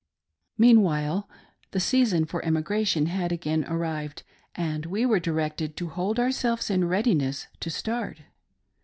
Meanwhile, 0.57 1.29
the 1.69 1.79
season 1.79 2.25
for 2.25 2.43
emigration 2.43 3.05
had 3.05 3.31
again 3.31 3.63
arrived, 3.65 4.23
and 4.55 4.87
we 4.87 5.05
were 5.05 5.19
directed 5.19 5.77
to 5.77 5.89
hold 5.89 6.19
ourselves 6.19 6.71
in 6.71 6.85
readiness 6.87 7.45
to 7.59 7.69
start. 7.69 8.23